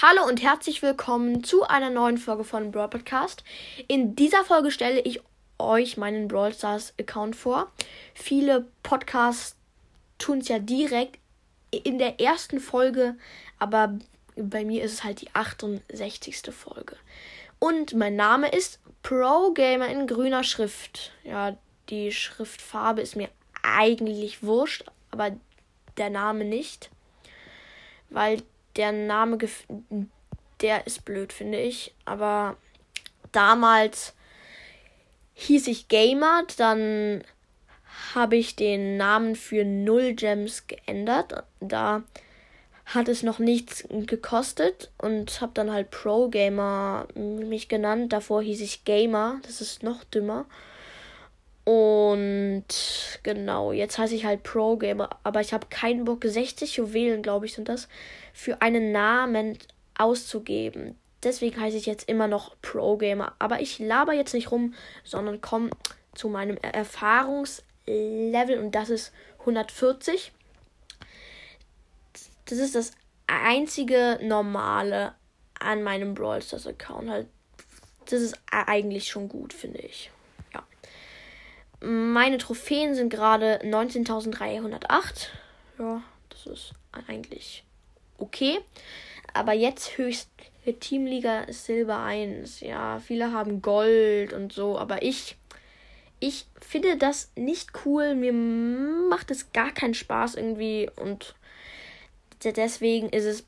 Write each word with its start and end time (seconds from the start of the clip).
Hallo 0.00 0.24
und 0.28 0.40
herzlich 0.40 0.80
willkommen 0.80 1.42
zu 1.42 1.64
einer 1.64 1.90
neuen 1.90 2.18
Folge 2.18 2.44
von 2.44 2.70
Brawl 2.70 2.88
Podcast. 2.88 3.42
In 3.88 4.14
dieser 4.14 4.44
Folge 4.44 4.70
stelle 4.70 5.00
ich 5.00 5.20
euch 5.58 5.96
meinen 5.96 6.28
Brawl 6.28 6.54
Stars 6.54 6.94
Account 7.00 7.34
vor. 7.34 7.72
Viele 8.14 8.68
Podcasts 8.84 9.56
tun 10.18 10.38
es 10.38 10.46
ja 10.46 10.60
direkt 10.60 11.18
in 11.72 11.98
der 11.98 12.20
ersten 12.20 12.60
Folge, 12.60 13.16
aber 13.58 13.98
bei 14.36 14.64
mir 14.64 14.84
ist 14.84 14.92
es 14.92 15.02
halt 15.02 15.20
die 15.20 15.34
68. 15.34 16.42
Folge. 16.54 16.94
Und 17.58 17.94
mein 17.94 18.14
Name 18.14 18.50
ist 18.50 18.78
Pro 19.02 19.50
Gamer 19.50 19.88
in 19.88 20.06
grüner 20.06 20.44
Schrift. 20.44 21.10
Ja, 21.24 21.56
die 21.88 22.12
Schriftfarbe 22.12 23.00
ist 23.00 23.16
mir 23.16 23.30
eigentlich 23.64 24.44
wurscht, 24.44 24.84
aber 25.10 25.32
der 25.96 26.10
Name 26.10 26.44
nicht. 26.44 26.88
Weil 28.10 28.44
der 28.76 28.92
Name, 28.92 29.38
der 30.60 30.86
ist 30.86 31.04
blöd, 31.04 31.32
finde 31.32 31.58
ich. 31.58 31.94
Aber 32.04 32.56
damals 33.32 34.14
hieß 35.34 35.68
ich 35.68 35.88
Gamer, 35.88 36.44
dann 36.56 37.22
habe 38.14 38.36
ich 38.36 38.56
den 38.56 38.96
Namen 38.96 39.36
für 39.36 39.64
Null 39.64 40.14
Gems 40.14 40.66
geändert. 40.66 41.44
Da 41.60 42.02
hat 42.86 43.08
es 43.08 43.22
noch 43.22 43.38
nichts 43.38 43.84
gekostet 43.90 44.90
und 44.98 45.40
habe 45.40 45.52
dann 45.54 45.70
halt 45.70 45.90
Pro 45.90 46.28
Gamer 46.28 47.06
mich 47.14 47.68
genannt. 47.68 48.12
Davor 48.12 48.42
hieß 48.42 48.60
ich 48.62 48.84
Gamer, 48.84 49.40
das 49.42 49.60
ist 49.60 49.82
noch 49.82 50.04
dümmer. 50.04 50.46
Und 51.68 52.64
genau, 53.24 53.72
jetzt 53.72 53.98
heiße 53.98 54.14
ich 54.14 54.24
halt 54.24 54.42
Pro 54.42 54.78
Gamer, 54.78 55.10
aber 55.22 55.42
ich 55.42 55.52
habe 55.52 55.66
keinen 55.68 56.06
Bock, 56.06 56.24
60 56.24 56.76
Juwelen, 56.76 57.20
glaube 57.20 57.44
ich, 57.44 57.52
sind 57.52 57.68
das, 57.68 57.88
für 58.32 58.62
einen 58.62 58.90
Namen 58.90 59.58
auszugeben. 59.94 60.98
Deswegen 61.22 61.60
heiße 61.60 61.76
ich 61.76 61.84
jetzt 61.84 62.08
immer 62.08 62.26
noch 62.26 62.56
Pro 62.62 62.96
Gamer. 62.96 63.34
Aber 63.38 63.60
ich 63.60 63.78
laber 63.80 64.14
jetzt 64.14 64.32
nicht 64.32 64.50
rum, 64.50 64.72
sondern 65.04 65.42
komme 65.42 65.68
zu 66.14 66.30
meinem 66.30 66.56
Erfahrungslevel 66.56 68.58
und 68.58 68.74
das 68.74 68.88
ist 68.88 69.12
140. 69.40 70.32
Das 72.46 72.56
ist 72.56 72.76
das 72.76 72.92
einzige 73.26 74.18
normale 74.22 75.12
an 75.60 75.82
meinem 75.82 76.14
Brawl 76.14 76.40
Stars 76.40 76.66
Account. 76.66 77.10
Halt, 77.10 77.26
das 78.06 78.22
ist 78.22 78.38
eigentlich 78.50 79.08
schon 79.08 79.28
gut, 79.28 79.52
finde 79.52 79.80
ich. 79.80 80.10
Meine 81.80 82.38
Trophäen 82.38 82.94
sind 82.94 83.10
gerade 83.10 83.60
19.308. 83.62 85.28
Ja, 85.78 86.02
das 86.30 86.46
ist 86.46 86.72
eigentlich 87.06 87.64
okay. 88.18 88.58
Aber 89.32 89.52
jetzt 89.52 89.96
höchste 89.96 90.28
Teamliga 90.80 91.42
ist 91.42 91.66
Silber 91.66 92.00
1. 92.02 92.60
Ja, 92.60 92.98
viele 92.98 93.32
haben 93.32 93.62
Gold 93.62 94.32
und 94.32 94.52
so, 94.52 94.78
aber 94.78 95.02
ich 95.02 95.36
ich 96.20 96.46
finde 96.60 96.96
das 96.96 97.30
nicht 97.36 97.70
cool. 97.84 98.14
Mir 98.14 98.32
macht 98.32 99.30
es 99.30 99.52
gar 99.52 99.72
keinen 99.72 99.94
Spaß 99.94 100.34
irgendwie 100.34 100.90
und 100.96 101.34
deswegen 102.42 103.08
ist 103.10 103.24
es 103.24 103.46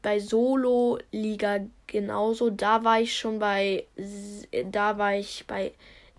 bei 0.00 0.20
Solo 0.20 0.98
Liga 1.10 1.60
genauso. 1.86 2.50
Da 2.50 2.84
war 2.84 3.00
ich 3.00 3.16
schon 3.16 3.38
bei 3.38 3.84
da 4.70 4.98
war 4.98 5.16
ich 5.16 5.44
bei 5.46 5.72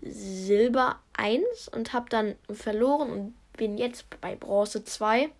Silber 0.04 1.00
1 1.14 1.68
und 1.68 1.92
habe 1.92 2.08
dann 2.10 2.34
verloren 2.50 3.10
und 3.10 3.34
bin 3.56 3.78
jetzt 3.78 4.04
bei 4.20 4.34
Bronze 4.34 4.84
2, 4.84 5.30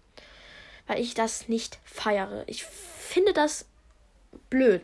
weil 0.87 1.01
ich 1.01 1.15
das 1.15 1.49
nicht 1.49 1.79
feiere. 1.85 2.45
Ich 2.47 2.65
finde 2.65 3.33
das 3.33 3.67
blöd. 4.51 4.83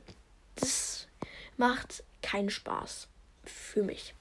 Das 0.57 1.09
macht 1.57 2.05
keinen 2.23 2.51
Spaß 2.51 3.09
für 3.45 3.83
mich. 3.83 4.15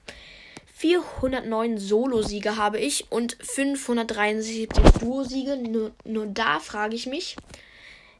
409 0.74 1.76
Solo-Siege 1.76 2.56
habe 2.56 2.78
ich 2.78 3.10
und 3.10 3.36
573 3.40 4.82
Duo-Siege. 5.00 5.56
Nur, 5.58 5.92
nur 6.04 6.26
da 6.26 6.58
frage 6.58 6.94
ich 6.94 7.06
mich, 7.06 7.36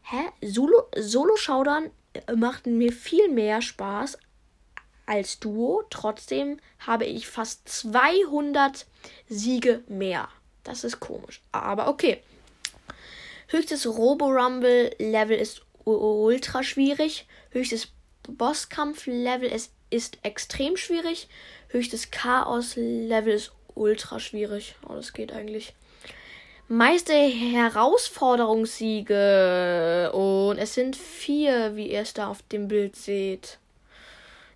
hä? 0.03 0.29
Solo-Schaudern 0.43 1.85
Solo 1.85 2.37
macht 2.37 2.67
mir 2.67 2.93
viel 2.93 3.29
mehr 3.29 3.63
Spaß 3.63 4.19
als 5.11 5.41
Duo. 5.41 5.83
Trotzdem 5.91 6.59
habe 6.79 7.05
ich 7.05 7.27
fast 7.27 7.69
200 7.69 8.87
Siege 9.29 9.83
mehr. 9.89 10.29
Das 10.63 10.85
ist 10.85 11.01
komisch. 11.01 11.43
Aber 11.51 11.89
okay. 11.89 12.23
Höchstes 13.49 13.89
Robo-Rumble-Level 13.89 15.37
ist 15.37 15.63
ultra 15.85 16.63
schwierig. 16.63 17.27
Höchstes 17.51 17.89
Bosskampf-Level 18.29 19.51
ist, 19.51 19.73
ist 19.91 20.19
extrem 20.23 20.77
schwierig. 20.77 21.29
Höchstes 21.69 22.13
Chaos-Level 22.13 23.33
ist 23.33 23.51
ultra 23.75 24.21
schwierig. 24.21 24.77
Oh, 24.89 24.95
das 24.95 25.13
geht 25.13 25.33
eigentlich. 25.33 25.75
Meiste 26.69 27.15
Herausforderungssiege. 27.15 30.13
Und 30.13 30.59
es 30.59 30.75
sind 30.75 30.95
vier, 30.95 31.75
wie 31.75 31.91
ihr 31.91 32.03
es 32.03 32.15
da 32.15 32.29
auf 32.29 32.43
dem 32.43 32.69
Bild 32.69 32.95
seht. 32.95 33.59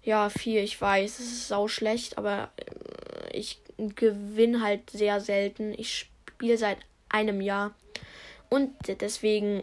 Ja, 0.05 0.29
vier, 0.29 0.63
ich 0.63 0.81
weiß, 0.81 1.19
es 1.19 1.27
ist 1.27 1.49
sau 1.49 1.67
schlecht, 1.67 2.19
aber 2.19 2.51
äh, 2.57 3.37
ich 3.37 3.59
gewinne 3.79 4.61
halt 4.61 4.91
sehr 4.91 5.21
selten. 5.21 5.75
Ich 5.77 5.99
spiele 5.99 6.59
seit 6.59 6.79
einem 7.09 7.41
Jahr. 7.41 7.73
Und 8.51 8.73
deswegen 9.01 9.63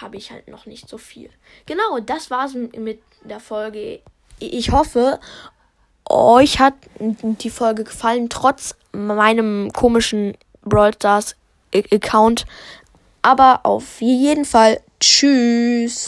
habe 0.00 0.16
ich 0.16 0.30
halt 0.30 0.48
noch 0.48 0.66
nicht 0.66 0.88
so 0.88 0.98
viel. 0.98 1.30
Genau, 1.66 1.98
das 2.00 2.30
war's 2.30 2.54
mit 2.54 3.00
der 3.24 3.40
Folge. 3.40 4.00
Ich 4.38 4.70
hoffe, 4.70 5.18
euch 6.08 6.60
hat 6.60 6.74
die 7.00 7.50
Folge 7.50 7.84
gefallen, 7.84 8.28
trotz 8.28 8.74
meinem 8.92 9.72
komischen 9.72 10.36
Brawl 10.62 10.94
Stars 10.94 11.36
Account. 11.74 12.44
Aber 13.22 13.60
auf 13.64 14.00
jeden 14.00 14.44
Fall, 14.44 14.80
tschüss. 15.00 16.06